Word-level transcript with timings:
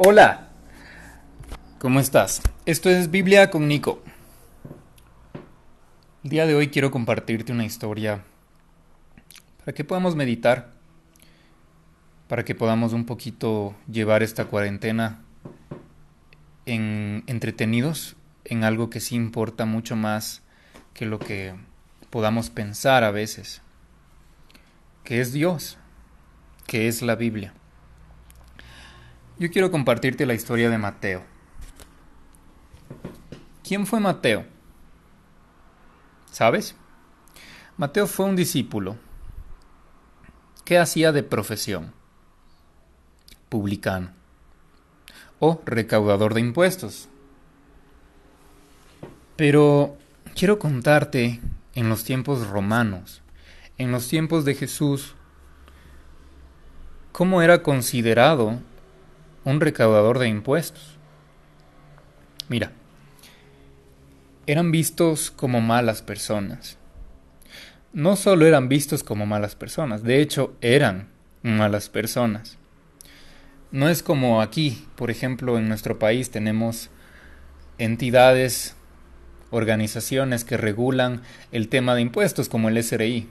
Hola, 0.00 0.46
¿cómo 1.80 1.98
estás? 1.98 2.40
Esto 2.66 2.88
es 2.88 3.10
Biblia 3.10 3.50
con 3.50 3.66
Nico. 3.66 4.00
El 6.22 6.30
día 6.30 6.46
de 6.46 6.54
hoy 6.54 6.68
quiero 6.68 6.92
compartirte 6.92 7.50
una 7.50 7.64
historia 7.64 8.22
para 9.58 9.72
que 9.72 9.82
podamos 9.82 10.14
meditar, 10.14 10.70
para 12.28 12.44
que 12.44 12.54
podamos 12.54 12.92
un 12.92 13.06
poquito 13.06 13.74
llevar 13.90 14.22
esta 14.22 14.44
cuarentena 14.44 15.24
en 16.64 17.24
entretenidos 17.26 18.14
en 18.44 18.62
algo 18.62 18.90
que 18.90 19.00
sí 19.00 19.16
importa 19.16 19.64
mucho 19.64 19.96
más 19.96 20.42
que 20.94 21.06
lo 21.06 21.18
que 21.18 21.56
podamos 22.10 22.50
pensar 22.50 23.02
a 23.02 23.10
veces, 23.10 23.62
que 25.02 25.20
es 25.20 25.32
Dios, 25.32 25.76
que 26.68 26.86
es 26.86 27.02
la 27.02 27.16
Biblia. 27.16 27.52
Yo 29.38 29.50
quiero 29.52 29.70
compartirte 29.70 30.26
la 30.26 30.34
historia 30.34 30.68
de 30.68 30.78
Mateo. 30.78 31.22
¿Quién 33.62 33.86
fue 33.86 34.00
Mateo? 34.00 34.44
¿Sabes? 36.32 36.74
Mateo 37.76 38.08
fue 38.08 38.26
un 38.26 38.34
discípulo. 38.34 38.96
¿Qué 40.64 40.76
hacía 40.76 41.12
de 41.12 41.22
profesión? 41.22 41.92
Publicano. 43.48 44.10
O 45.38 45.62
recaudador 45.64 46.34
de 46.34 46.40
impuestos. 46.40 47.08
Pero 49.36 49.96
quiero 50.34 50.58
contarte 50.58 51.40
en 51.76 51.88
los 51.88 52.02
tiempos 52.02 52.48
romanos, 52.48 53.22
en 53.78 53.92
los 53.92 54.08
tiempos 54.08 54.44
de 54.44 54.56
Jesús, 54.56 55.14
cómo 57.12 57.40
era 57.40 57.62
considerado 57.62 58.58
un 59.44 59.60
recaudador 59.60 60.18
de 60.18 60.28
impuestos. 60.28 60.98
Mira, 62.48 62.72
eran 64.46 64.70
vistos 64.70 65.30
como 65.30 65.60
malas 65.60 66.02
personas. 66.02 66.78
No 67.92 68.16
solo 68.16 68.46
eran 68.46 68.68
vistos 68.68 69.02
como 69.02 69.26
malas 69.26 69.54
personas, 69.54 70.02
de 70.02 70.20
hecho 70.20 70.56
eran 70.60 71.08
malas 71.42 71.88
personas. 71.88 72.58
No 73.70 73.88
es 73.88 74.02
como 74.02 74.40
aquí, 74.40 74.86
por 74.96 75.10
ejemplo, 75.10 75.58
en 75.58 75.68
nuestro 75.68 75.98
país 75.98 76.30
tenemos 76.30 76.88
entidades, 77.76 78.74
organizaciones 79.50 80.44
que 80.44 80.56
regulan 80.56 81.22
el 81.52 81.68
tema 81.68 81.94
de 81.94 82.00
impuestos 82.00 82.48
como 82.48 82.68
el 82.68 82.82
SRI. 82.82 83.28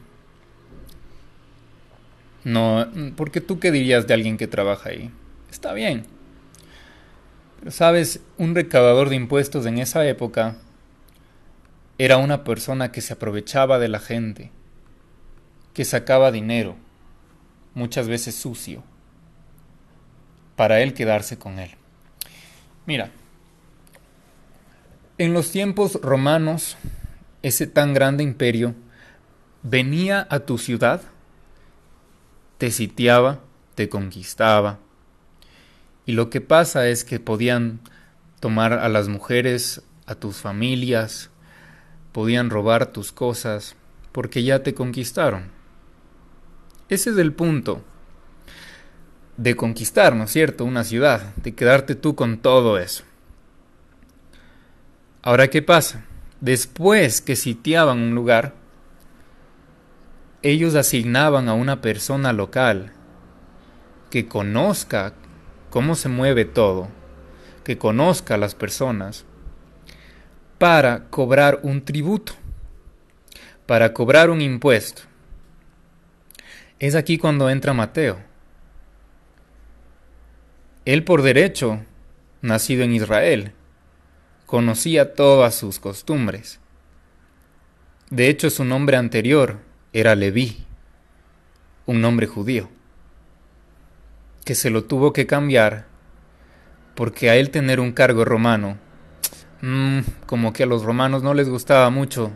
No, 2.43 2.87
porque 3.15 3.41
tú 3.41 3.59
qué 3.59 3.71
dirías 3.71 4.05
de 4.07 4.13
alguien 4.13 4.37
que 4.37 4.47
trabaja 4.47 4.89
ahí? 4.89 5.11
Está 5.57 5.73
bien. 5.73 6.05
Pero 7.57 7.71
sabes, 7.71 8.19
un 8.37 8.53
recaudador 8.53 9.09
de 9.09 9.15
impuestos 9.15 9.65
en 9.65 9.79
esa 9.79 10.05
época 10.05 10.55
era 11.97 12.17
una 12.17 12.43
persona 12.43 12.91
que 12.91 13.01
se 13.01 13.13
aprovechaba 13.13 13.79
de 13.79 13.87
la 13.87 13.99
gente, 13.99 14.51
que 15.73 15.83
sacaba 15.83 16.31
dinero, 16.31 16.75
muchas 17.73 18.07
veces 18.07 18.35
sucio, 18.35 18.83
para 20.55 20.79
él 20.81 20.93
quedarse 20.93 21.39
con 21.39 21.57
él. 21.57 21.71
Mira, 22.85 23.09
en 25.17 25.33
los 25.33 25.49
tiempos 25.49 25.99
romanos, 26.03 26.77
ese 27.41 27.65
tan 27.65 27.95
grande 27.95 28.21
imperio 28.21 28.75
venía 29.63 30.27
a 30.29 30.41
tu 30.41 30.59
ciudad, 30.59 31.01
te 32.59 32.69
sitiaba, 32.69 33.39
te 33.73 33.89
conquistaba, 33.89 34.81
y 36.07 36.13
lo 36.13 36.29
que 36.29 36.39
pasa 36.39 36.87
es 36.87 37.03
que 37.03 37.19
podían 37.19 37.81
tomar 38.39 38.71
a 38.71 38.87
las 38.87 39.09
mujeres, 39.09 39.83
a 40.05 40.15
tus 40.15 40.37
familias, 40.37 41.29
podían 42.13 42.49
robar 42.49 42.87
tus 42.87 43.11
cosas, 43.11 43.75
porque 44.13 44.41
ya 44.43 44.63
te 44.63 44.73
conquistaron. 44.73 45.51
Ese 46.87 47.09
es 47.09 47.17
el 47.17 47.33
punto 47.33 47.83
de 49.35 49.57
conquistar, 49.57 50.15
¿no 50.15 50.23
es 50.23 50.31
cierto?, 50.31 50.63
una 50.63 50.85
ciudad, 50.85 51.35
de 51.35 51.53
quedarte 51.53 51.93
tú 51.93 52.15
con 52.15 52.37
todo 52.37 52.79
eso. 52.79 53.03
Ahora, 55.21 55.49
¿qué 55.49 55.61
pasa? 55.61 56.05
Después 56.39 57.19
que 57.19 57.35
sitiaban 57.35 57.99
un 57.99 58.15
lugar, 58.15 58.55
ellos 60.41 60.73
asignaban 60.75 61.49
a 61.49 61.53
una 61.53 61.81
persona 61.81 62.31
local 62.31 62.93
que 64.09 64.29
conozca 64.29 65.13
cómo 65.69 65.95
se 65.95 66.09
mueve 66.09 66.45
todo, 66.45 66.87
que 67.63 67.77
conozca 67.77 68.35
a 68.35 68.37
las 68.37 68.55
personas, 68.55 69.25
para 70.57 71.09
cobrar 71.09 71.59
un 71.63 71.83
tributo, 71.83 72.33
para 73.65 73.93
cobrar 73.93 74.29
un 74.29 74.41
impuesto. 74.41 75.03
Es 76.79 76.95
aquí 76.95 77.17
cuando 77.17 77.49
entra 77.49 77.73
Mateo. 77.73 78.17
Él 80.85 81.03
por 81.03 81.21
derecho, 81.21 81.83
nacido 82.41 82.83
en 82.83 82.93
Israel, 82.93 83.51
conocía 84.45 85.13
todas 85.13 85.55
sus 85.55 85.79
costumbres. 85.79 86.59
De 88.09 88.29
hecho, 88.29 88.49
su 88.49 88.63
nombre 88.63 88.95
anterior 88.95 89.59
era 89.91 90.15
Leví, 90.15 90.65
un 91.85 91.99
nombre 91.99 92.25
judío 92.25 92.69
que 94.47 94.55
se 94.55 94.69
lo 94.69 94.85
tuvo 94.85 95.11
que 95.11 95.27
cambiar 95.27 95.87
porque 96.95 97.29
a 97.29 97.35
él 97.35 97.49
tener 97.49 97.81
un 97.81 97.91
cargo 97.91 98.23
romano, 98.23 98.77
mmm, 99.61 99.99
como 100.25 100.53
que 100.53 100.63
a 100.63 100.65
los 100.65 100.83
romanos 100.83 101.21
no 101.21 101.33
les 101.33 101.49
gustaba 101.49 101.89
mucho 101.89 102.31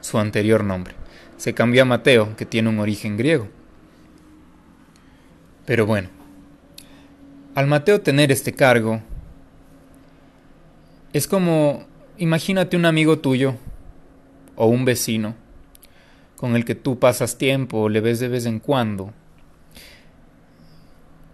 su 0.00 0.20
anterior 0.20 0.62
nombre. 0.62 0.94
Se 1.38 1.52
cambió 1.52 1.82
a 1.82 1.86
Mateo, 1.86 2.36
que 2.36 2.46
tiene 2.46 2.68
un 2.68 2.78
origen 2.78 3.16
griego. 3.16 3.48
Pero 5.66 5.86
bueno, 5.86 6.08
al 7.56 7.66
Mateo 7.66 8.00
tener 8.00 8.30
este 8.30 8.52
cargo, 8.52 9.02
es 11.12 11.26
como, 11.26 11.84
imagínate 12.16 12.76
un 12.76 12.84
amigo 12.84 13.18
tuyo 13.18 13.56
o 14.54 14.66
un 14.66 14.84
vecino 14.84 15.34
con 16.36 16.54
el 16.54 16.64
que 16.64 16.76
tú 16.76 17.00
pasas 17.00 17.38
tiempo, 17.38 17.88
le 17.88 18.00
ves 18.00 18.20
de 18.20 18.28
vez 18.28 18.46
en 18.46 18.60
cuando, 18.60 19.12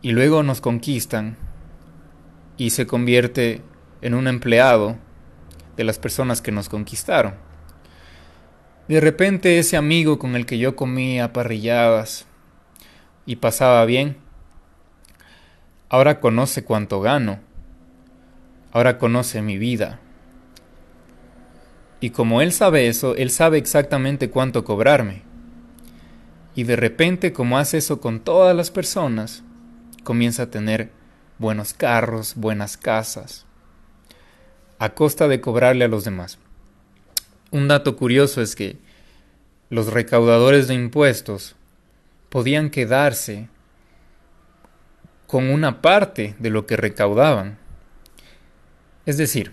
y 0.07 0.13
luego 0.13 0.45
nos 0.45 0.61
conquistan 0.61 1.37
y 2.57 2.71
se 2.71 2.87
convierte 2.87 3.61
en 4.03 4.15
un 4.15 4.29
empleado 4.29 4.99
de 5.77 5.83
las 5.83 5.99
personas 5.99 6.41
que 6.41 6.53
nos 6.53 6.69
conquistaron. 6.69 7.35
De 8.87 9.01
repente 9.01 9.59
ese 9.59 9.77
amigo 9.77 10.21
con 10.21 10.37
el 10.37 10.47
que 10.47 10.59
yo 10.59 10.77
comía 10.77 11.33
parrilladas 11.33 12.25
y 13.27 13.35
pasaba 13.35 13.85
bien, 13.85 14.19
ahora 15.89 16.21
conoce 16.21 16.63
cuánto 16.63 17.01
gano, 17.01 17.41
ahora 18.71 18.99
conoce 18.99 19.43
mi 19.43 19.59
vida. 19.59 19.99
Y 21.99 22.11
como 22.11 22.43
él 22.43 22.53
sabe 22.53 22.87
eso, 22.87 23.17
él 23.17 23.31
sabe 23.31 23.59
exactamente 23.59 24.31
cuánto 24.31 24.63
cobrarme. 24.63 25.25
Y 26.55 26.63
de 26.63 26.77
repente, 26.77 27.33
como 27.33 27.59
hace 27.59 27.79
eso 27.79 28.01
con 28.01 28.21
todas 28.21 28.55
las 28.55 28.71
personas, 28.71 29.43
comienza 30.07 30.45
a 30.45 30.51
tener 30.51 30.91
buenos 31.39 31.75
carros, 31.75 32.37
buenas 32.37 32.77
casas, 32.77 33.45
a 34.79 34.95
costa 34.95 35.27
de 35.27 35.41
cobrarle 35.41 35.85
a 35.85 35.89
los 35.89 36.05
demás. 36.05 36.39
Un 37.51 37.67
dato 37.67 37.97
curioso 37.97 38.41
es 38.41 38.55
que 38.55 38.79
los 39.69 39.93
recaudadores 39.93 40.69
de 40.69 40.75
impuestos 40.75 41.57
podían 42.29 42.71
quedarse 42.71 43.49
con 45.27 45.51
una 45.51 45.83
parte 45.83 46.37
de 46.39 46.51
lo 46.51 46.67
que 46.67 46.77
recaudaban. 46.77 47.59
Es 49.07 49.17
decir, 49.17 49.51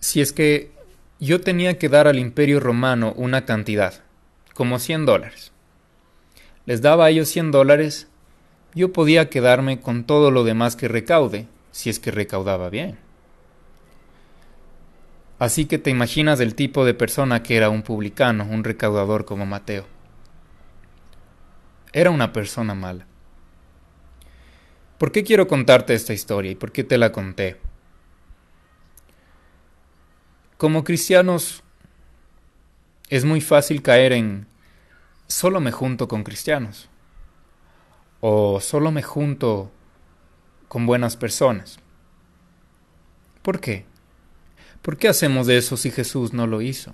si 0.00 0.20
es 0.20 0.32
que 0.32 0.72
yo 1.20 1.40
tenía 1.40 1.78
que 1.78 1.88
dar 1.88 2.08
al 2.08 2.18
imperio 2.18 2.58
romano 2.58 3.12
una 3.16 3.44
cantidad, 3.44 4.02
como 4.52 4.80
100 4.80 5.06
dólares, 5.06 5.52
les 6.64 6.82
daba 6.82 7.04
a 7.04 7.10
ellos 7.10 7.28
100 7.28 7.52
dólares 7.52 8.08
yo 8.74 8.92
podía 8.92 9.30
quedarme 9.30 9.80
con 9.80 10.04
todo 10.04 10.30
lo 10.30 10.44
demás 10.44 10.76
que 10.76 10.88
recaude, 10.88 11.46
si 11.70 11.90
es 11.90 11.98
que 11.98 12.10
recaudaba 12.10 12.68
bien. 12.70 12.98
Así 15.38 15.66
que 15.66 15.78
te 15.78 15.90
imaginas 15.90 16.40
el 16.40 16.54
tipo 16.54 16.84
de 16.84 16.94
persona 16.94 17.42
que 17.42 17.56
era 17.56 17.68
un 17.68 17.82
publicano, 17.82 18.44
un 18.44 18.64
recaudador 18.64 19.24
como 19.24 19.44
Mateo. 19.44 19.86
Era 21.92 22.10
una 22.10 22.32
persona 22.32 22.74
mala. 22.74 23.06
¿Por 24.98 25.12
qué 25.12 25.24
quiero 25.24 25.46
contarte 25.46 25.94
esta 25.94 26.14
historia 26.14 26.52
y 26.52 26.54
por 26.54 26.72
qué 26.72 26.84
te 26.84 26.96
la 26.96 27.12
conté? 27.12 27.58
Como 30.56 30.84
cristianos 30.84 31.62
es 33.10 33.26
muy 33.26 33.42
fácil 33.42 33.82
caer 33.82 34.12
en 34.12 34.46
solo 35.28 35.60
me 35.60 35.70
junto 35.70 36.08
con 36.08 36.24
cristianos 36.24 36.88
o 38.28 38.60
solo 38.60 38.90
me 38.90 39.04
junto 39.04 39.70
con 40.66 40.84
buenas 40.84 41.16
personas. 41.16 41.78
¿Por 43.40 43.60
qué? 43.60 43.86
¿Por 44.82 44.96
qué 44.96 45.06
hacemos 45.06 45.48
eso 45.48 45.76
si 45.76 45.92
Jesús 45.92 46.32
no 46.32 46.48
lo 46.48 46.60
hizo? 46.60 46.92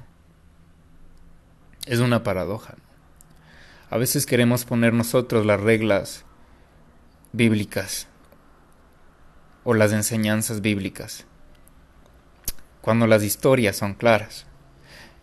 Es 1.87 2.01
una 2.01 2.23
paradoja. 2.23 2.77
A 3.89 3.97
veces 3.97 4.27
queremos 4.27 4.67
poner 4.67 4.93
nosotros 4.93 5.47
las 5.47 5.59
reglas 5.59 6.27
bíblicas 7.33 8.09
o 9.65 9.73
las 9.73 9.93
enseñanzas 9.93 10.61
bíblicas, 10.61 11.25
cuando 12.83 13.07
las 13.07 13.23
historias 13.23 13.77
son 13.77 13.95
claras. 13.95 14.45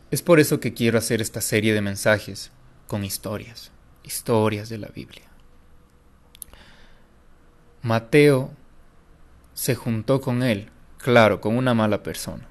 Es 0.09 0.23
por 0.23 0.39
eso 0.39 0.59
que 0.59 0.73
quiero 0.73 0.97
hacer 0.97 1.21
esta 1.21 1.41
serie 1.41 1.75
de 1.75 1.81
mensajes 1.81 2.49
con 2.87 3.03
historias, 3.03 3.71
historias 4.03 4.69
de 4.69 4.79
la 4.79 4.87
Biblia. 4.87 5.28
Mateo 7.81 8.51
se 9.53 9.75
juntó 9.75 10.21
con 10.21 10.43
él, 10.43 10.69
claro, 10.97 11.41
con 11.41 11.55
una 11.57 11.73
mala 11.73 12.03
persona. 12.03 12.47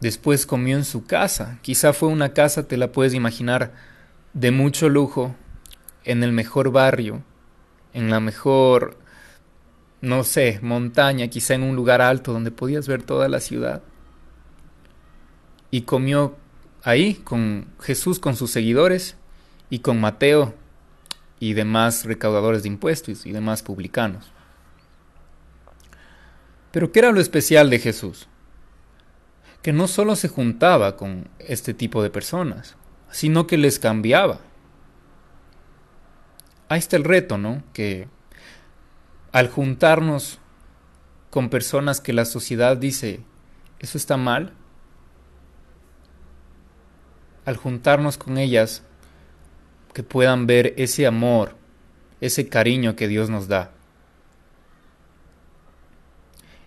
Después 0.00 0.46
comió 0.46 0.76
en 0.76 0.84
su 0.84 1.04
casa, 1.04 1.58
quizá 1.62 1.92
fue 1.92 2.08
una 2.08 2.32
casa, 2.32 2.66
te 2.66 2.76
la 2.76 2.90
puedes 2.90 3.14
imaginar, 3.14 3.72
de 4.32 4.50
mucho 4.50 4.88
lujo, 4.88 5.36
en 6.04 6.24
el 6.24 6.32
mejor 6.32 6.72
barrio, 6.72 7.22
en 7.92 8.10
la 8.10 8.18
mejor, 8.18 8.98
no 10.00 10.24
sé, 10.24 10.58
montaña, 10.62 11.28
quizá 11.28 11.54
en 11.54 11.62
un 11.62 11.76
lugar 11.76 12.00
alto 12.00 12.32
donde 12.32 12.50
podías 12.50 12.88
ver 12.88 13.02
toda 13.02 13.28
la 13.28 13.38
ciudad. 13.38 13.82
Y 15.70 15.82
comió 15.82 16.36
ahí 16.82 17.14
con 17.14 17.66
Jesús, 17.80 18.18
con 18.18 18.34
sus 18.34 18.50
seguidores, 18.50 19.16
y 19.70 19.78
con 19.78 20.00
Mateo 20.00 20.54
y 21.42 21.54
demás 21.54 22.04
recaudadores 22.04 22.62
de 22.62 22.68
impuestos 22.68 23.26
y 23.26 23.32
demás 23.32 23.62
publicanos. 23.62 24.30
Pero 26.70 26.92
¿qué 26.92 27.00
era 27.00 27.12
lo 27.12 27.20
especial 27.20 27.70
de 27.70 27.78
Jesús? 27.78 28.28
Que 29.62 29.72
no 29.72 29.88
solo 29.88 30.16
se 30.16 30.28
juntaba 30.28 30.96
con 30.96 31.28
este 31.38 31.74
tipo 31.74 32.02
de 32.02 32.10
personas, 32.10 32.76
sino 33.10 33.46
que 33.46 33.58
les 33.58 33.78
cambiaba 33.78 34.40
ahí 36.72 36.78
está 36.78 36.96
el 36.96 37.04
reto, 37.04 37.36
¿no? 37.36 37.62
Que 37.74 38.08
al 39.30 39.48
juntarnos 39.48 40.38
con 41.30 41.50
personas 41.50 42.00
que 42.00 42.12
la 42.12 42.24
sociedad 42.24 42.76
dice, 42.76 43.20
eso 43.78 43.98
está 43.98 44.16
mal, 44.16 44.54
al 47.44 47.56
juntarnos 47.56 48.16
con 48.16 48.38
ellas, 48.38 48.84
que 49.92 50.02
puedan 50.02 50.46
ver 50.46 50.74
ese 50.76 51.06
amor, 51.06 51.56
ese 52.20 52.48
cariño 52.48 52.96
que 52.96 53.08
Dios 53.08 53.30
nos 53.30 53.48
da. 53.48 53.72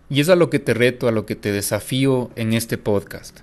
Y 0.09 0.19
es 0.21 0.29
a 0.29 0.35
lo 0.35 0.49
que 0.49 0.59
te 0.59 0.73
reto, 0.73 1.07
a 1.07 1.11
lo 1.11 1.25
que 1.25 1.35
te 1.35 1.51
desafío 1.51 2.29
en 2.35 2.53
este 2.53 2.77
podcast. 2.77 3.39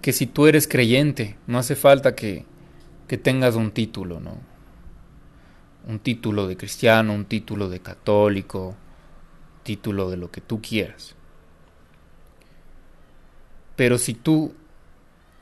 Que 0.00 0.12
si 0.12 0.26
tú 0.26 0.46
eres 0.46 0.68
creyente, 0.68 1.36
no 1.46 1.58
hace 1.58 1.74
falta 1.74 2.14
que, 2.14 2.44
que 3.08 3.18
tengas 3.18 3.56
un 3.56 3.72
título, 3.72 4.20
¿no? 4.20 4.38
un 5.88 5.98
título 5.98 6.46
de 6.46 6.56
cristiano, 6.56 7.14
un 7.14 7.24
título 7.24 7.70
de 7.70 7.80
católico, 7.80 8.76
título 9.62 10.10
de 10.10 10.18
lo 10.18 10.30
que 10.30 10.42
tú 10.42 10.60
quieras. 10.60 11.14
Pero 13.74 13.96
si 13.96 14.12
tú 14.12 14.52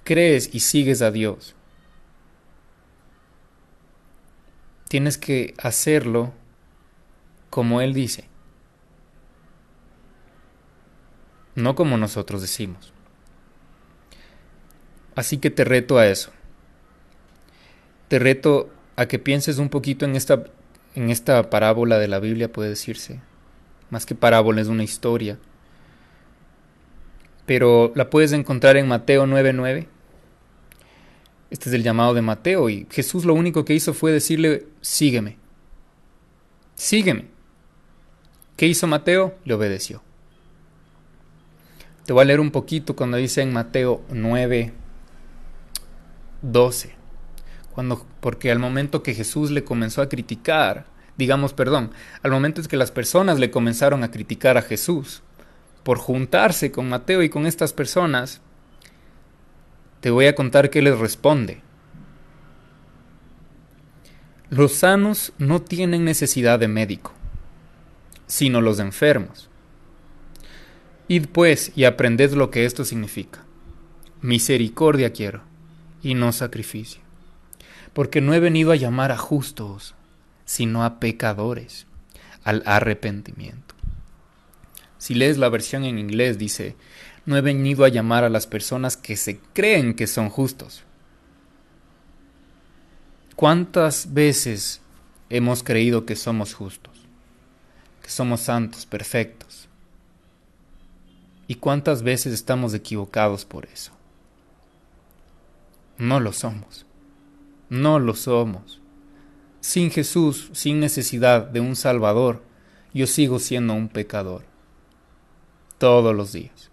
crees 0.05 0.55
y 0.55 0.61
sigues 0.61 1.02
a 1.02 1.11
Dios, 1.11 1.56
tienes 4.88 5.19
que 5.19 5.55
hacerlo 5.59 6.33
como 7.50 7.81
Él 7.81 7.94
dice, 7.94 8.29
no 11.55 11.75
como 11.75 11.97
nosotros 11.97 12.43
decimos. 12.43 12.93
Así 15.15 15.38
que 15.38 15.50
te 15.50 15.65
reto 15.65 15.99
a 15.99 16.06
eso. 16.06 16.31
Te 18.09 18.19
reto 18.19 18.71
a 18.97 19.06
que 19.06 19.19
pienses 19.19 19.59
un 19.59 19.71
poquito 19.71 20.05
en 20.05 20.15
esta, 20.15 20.44
en 20.94 21.11
esta 21.11 21.49
parábola 21.49 21.99
de 21.99 22.09
la 22.09 22.21
Biblia, 22.21 22.53
puede 22.53 22.69
decirse. 22.69 23.21
Más 23.88 24.05
que 24.05 24.15
parábola, 24.15 24.61
es 24.61 24.69
una 24.69 24.85
historia. 24.85 25.38
Pero 27.47 27.93
la 27.94 28.11
puedes 28.11 28.33
encontrar 28.33 28.77
en 28.77 28.88
Mateo 28.88 29.27
9:9. 29.27 29.88
Este 31.50 31.69
es 31.69 31.75
el 31.75 31.82
llamado 31.82 32.14
de 32.14 32.22
Mateo 32.22 32.69
y 32.69 32.87
Jesús 32.90 33.25
lo 33.25 33.34
único 33.34 33.64
que 33.64 33.75
hizo 33.75 33.94
fue 33.94 34.12
decirle, 34.12 34.66
sígueme. 34.81 35.38
Sígueme. 36.75 37.26
¿Qué 38.56 38.66
hizo 38.66 38.87
Mateo? 38.87 39.34
Le 39.44 39.54
obedeció. 39.54 40.02
Te 42.04 42.12
voy 42.12 42.22
a 42.22 42.26
leer 42.26 42.40
un 42.40 42.50
poquito 42.50 42.96
cuando 42.96 43.16
dice 43.16 43.43
en 43.43 43.52
Mateo 43.52 44.02
9, 44.10 44.72
12 46.43 46.96
porque 48.20 48.50
al 48.50 48.58
momento 48.58 49.02
que 49.02 49.14
Jesús 49.14 49.50
le 49.50 49.64
comenzó 49.64 50.00
a 50.00 50.08
criticar, 50.08 50.87
digamos, 51.16 51.52
perdón, 51.52 51.90
al 52.22 52.31
momento 52.31 52.60
es 52.60 52.69
que 52.69 52.76
las 52.76 52.90
personas 52.90 53.38
le 53.38 53.50
comenzaron 53.50 54.02
a 54.02 54.10
criticar 54.10 54.56
a 54.56 54.62
Jesús 54.62 55.22
por 55.82 55.99
juntarse 55.99 56.72
con 56.72 56.88
Mateo 56.88 57.22
y 57.22 57.28
con 57.28 57.46
estas 57.46 57.72
personas, 57.72 58.40
te 60.00 60.10
voy 60.10 60.26
a 60.26 60.34
contar 60.34 60.70
qué 60.70 60.82
les 60.82 60.98
responde. 60.98 61.62
Los 64.50 64.72
sanos 64.72 65.32
no 65.38 65.62
tienen 65.62 66.04
necesidad 66.04 66.58
de 66.58 66.69
médico, 66.69 67.12
sino 68.26 68.60
los 68.60 68.78
enfermos. 68.78 69.50
Id 71.08 71.26
pues 71.32 71.72
y 71.75 71.84
aprended 71.84 72.32
lo 72.32 72.50
que 72.50 72.64
esto 72.64 72.84
significa. 72.84 73.44
Misericordia 74.22 75.12
quiero, 75.12 75.43
y 76.02 76.14
no 76.14 76.32
sacrificio 76.32 77.06
porque 77.96 78.20
no 78.20 78.34
he 78.34 78.40
venido 78.40 78.72
a 78.72 78.76
llamar 78.76 79.10
a 79.10 79.16
justos, 79.16 79.94
sino 80.44 80.84
a 80.84 81.00
pecadores, 81.00 81.87
al 82.44 82.62
arrepentimiento. 82.66 83.75
Si 84.99 85.14
lees 85.14 85.38
la 85.38 85.49
versión 85.49 85.82
en 85.84 85.99
inglés 85.99 86.37
dice, 86.37 86.76
no 87.26 87.37
he 87.37 87.40
venido 87.40 87.84
a 87.84 87.88
llamar 87.88 88.25
a 88.25 88.28
las 88.28 88.46
personas 88.46 88.96
que 88.96 89.17
se 89.17 89.40
creen 89.52 89.94
que 89.94 90.06
son 90.06 90.31
justos. 90.31 90.84
¿Cuántas 93.34 94.14
veces 94.14 94.81
hemos 95.28 95.62
creído 95.62 96.06
que 96.06 96.17
somos 96.17 96.55
justos, 96.55 96.94
que 98.00 98.09
somos 98.09 98.40
santos, 98.40 98.87
perfectos? 98.87 99.68
¿Y 101.49 101.56
cuántas 101.56 102.02
veces 102.02 102.33
estamos 102.33 102.75
equivocados 102.75 103.45
por 103.45 103.66
eso? 103.66 103.92
No 105.99 106.21
lo 106.21 106.33
somos. 106.33 106.87
No 107.68 107.99
lo 107.99 108.14
somos. 108.14 108.80
Sin 109.61 109.90
Jesús, 109.90 110.50
sin 110.52 110.78
necesidad 110.78 111.42
de 111.42 111.61
un 111.61 111.75
Salvador, 111.75 112.42
yo 112.95 113.06
sigo 113.06 113.38
siendo 113.38 113.75
un 113.75 113.88
pecador. 113.88 114.45
Todos 115.78 116.14
los 116.14 116.33
días. 116.33 116.71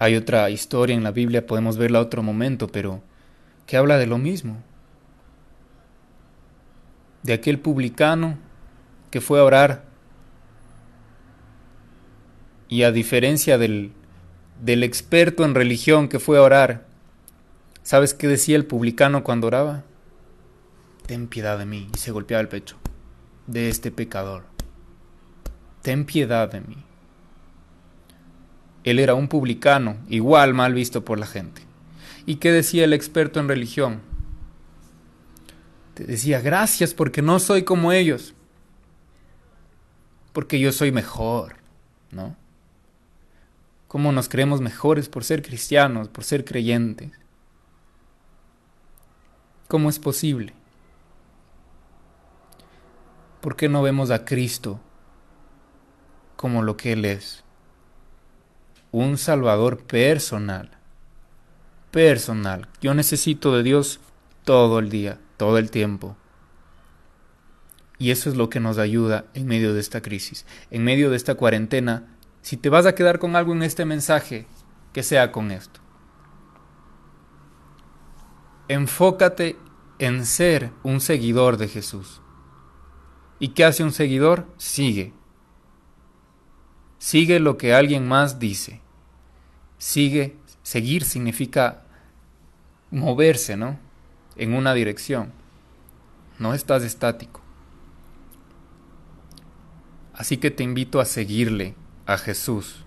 Hay 0.00 0.16
otra 0.16 0.50
historia 0.50 0.96
en 0.96 1.04
la 1.04 1.12
Biblia, 1.12 1.46
podemos 1.46 1.76
verla 1.76 2.00
otro 2.00 2.24
momento, 2.24 2.66
pero 2.66 3.00
que 3.66 3.76
habla 3.76 3.98
de 3.98 4.08
lo 4.08 4.18
mismo. 4.18 4.56
De 7.22 7.32
aquel 7.32 7.60
publicano 7.60 8.36
que 9.12 9.20
fue 9.20 9.38
a 9.38 9.44
orar 9.44 9.84
y 12.66 12.82
a 12.82 12.90
diferencia 12.90 13.58
del, 13.58 13.92
del 14.60 14.82
experto 14.82 15.44
en 15.44 15.54
religión 15.54 16.08
que 16.08 16.18
fue 16.18 16.38
a 16.38 16.42
orar, 16.42 16.90
¿Sabes 17.82 18.14
qué 18.14 18.28
decía 18.28 18.56
el 18.56 18.66
publicano 18.66 19.24
cuando 19.24 19.46
oraba? 19.46 19.84
Ten 21.06 21.26
piedad 21.26 21.58
de 21.58 21.66
mí. 21.66 21.88
Y 21.94 21.98
se 21.98 22.12
golpeaba 22.12 22.40
el 22.40 22.48
pecho. 22.48 22.76
De 23.46 23.68
este 23.68 23.90
pecador. 23.90 24.44
Ten 25.82 26.04
piedad 26.04 26.50
de 26.50 26.60
mí. 26.60 26.84
Él 28.84 28.98
era 28.98 29.14
un 29.14 29.28
publicano, 29.28 29.96
igual 30.08 30.54
mal 30.54 30.74
visto 30.74 31.04
por 31.04 31.18
la 31.18 31.26
gente. 31.26 31.62
¿Y 32.26 32.36
qué 32.36 32.52
decía 32.52 32.84
el 32.84 32.92
experto 32.92 33.40
en 33.40 33.48
religión? 33.48 34.00
Te 35.94 36.04
decía, 36.04 36.40
gracias 36.40 36.94
porque 36.94 37.22
no 37.22 37.38
soy 37.38 37.64
como 37.64 37.92
ellos. 37.92 38.34
Porque 40.32 40.58
yo 40.58 40.72
soy 40.72 40.92
mejor, 40.92 41.56
¿no? 42.10 42.36
¿Cómo 43.88 44.12
nos 44.12 44.28
creemos 44.28 44.60
mejores 44.60 45.08
por 45.08 45.24
ser 45.24 45.42
cristianos, 45.42 46.08
por 46.08 46.24
ser 46.24 46.44
creyentes? 46.44 47.10
¿Cómo 49.66 49.90
es 49.90 49.98
posible? 49.98 50.54
¿Por 53.40 53.56
qué 53.56 53.68
no 53.68 53.82
vemos 53.82 54.10
a 54.10 54.24
Cristo 54.24 54.80
como 56.36 56.62
lo 56.62 56.76
que 56.76 56.92
Él 56.92 57.04
es? 57.04 57.42
Un 58.92 59.18
Salvador 59.18 59.84
personal. 59.84 60.70
Personal. 61.90 62.68
Yo 62.80 62.94
necesito 62.94 63.54
de 63.56 63.62
Dios 63.62 64.00
todo 64.44 64.78
el 64.78 64.90
día, 64.90 65.18
todo 65.36 65.58
el 65.58 65.70
tiempo, 65.70 66.16
Y 67.98 68.10
eso 68.12 68.30
es 68.30 68.36
lo 68.36 68.48
que 68.48 68.60
nos 68.60 68.78
ayuda 68.78 69.26
en 69.34 69.46
medio 69.46 69.74
de 69.74 69.80
esta 69.80 70.00
crisis, 70.00 70.46
en 70.70 70.82
medio 70.84 71.10
de 71.10 71.16
esta 71.16 71.34
cuarentena. 71.34 72.16
Si 72.40 72.56
te 72.56 72.70
vas 72.70 72.86
a 72.86 72.94
quedar 72.94 73.18
con 73.18 73.36
algo 73.36 73.52
en 73.52 73.62
este 73.62 73.84
mensaje, 73.84 74.46
que 74.94 75.02
sea 75.02 75.32
con 75.32 75.50
esto. 75.50 75.80
Enfócate 78.68 79.58
en 79.98 80.24
ser 80.24 80.72
un 80.82 81.00
seguidor 81.00 81.58
de 81.58 81.68
Jesús. 81.68 82.22
¿Y 83.38 83.48
qué 83.48 83.64
hace 83.64 83.84
un 83.84 83.92
seguidor? 83.92 84.46
Sigue. 84.56 85.12
Sigue 87.00 87.40
lo 87.40 87.56
que 87.56 87.72
alguien 87.72 88.06
más 88.06 88.38
dice. 88.38 88.82
Sigue, 89.78 90.36
seguir 90.62 91.04
significa 91.04 91.82
moverse, 92.90 93.56
¿no? 93.56 93.78
En 94.36 94.52
una 94.52 94.74
dirección. 94.74 95.32
No 96.38 96.52
estás 96.52 96.82
estático. 96.82 97.40
Así 100.12 100.36
que 100.36 100.50
te 100.50 100.62
invito 100.62 101.00
a 101.00 101.06
seguirle, 101.06 101.74
a 102.04 102.18
Jesús. 102.18 102.84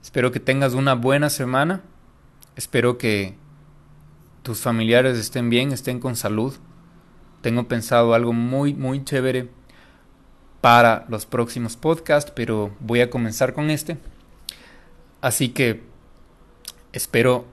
Espero 0.00 0.30
que 0.30 0.38
tengas 0.38 0.74
una 0.74 0.94
buena 0.94 1.28
semana. 1.28 1.82
Espero 2.54 2.98
que 2.98 3.34
tus 4.44 4.60
familiares 4.60 5.18
estén 5.18 5.50
bien, 5.50 5.72
estén 5.72 5.98
con 5.98 6.14
salud. 6.14 6.54
Tengo 7.40 7.66
pensado 7.66 8.14
algo 8.14 8.32
muy, 8.32 8.74
muy 8.74 9.04
chévere 9.04 9.50
para 10.62 11.04
los 11.08 11.26
próximos 11.26 11.76
podcasts, 11.76 12.32
pero 12.34 12.74
voy 12.80 13.02
a 13.02 13.10
comenzar 13.10 13.52
con 13.52 13.68
este. 13.68 13.98
Así 15.20 15.50
que 15.50 15.82
espero 16.92 17.46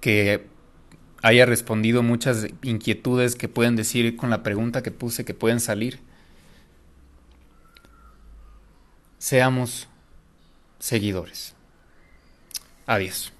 que 0.00 0.46
haya 1.22 1.46
respondido 1.46 2.02
muchas 2.02 2.46
inquietudes 2.62 3.36
que 3.36 3.48
pueden 3.48 3.74
decir 3.74 4.16
con 4.16 4.28
la 4.28 4.42
pregunta 4.42 4.82
que 4.82 4.90
puse 4.90 5.24
que 5.24 5.34
pueden 5.34 5.60
salir. 5.60 6.00
Seamos 9.18 9.88
seguidores. 10.78 11.54
Adiós. 12.86 13.32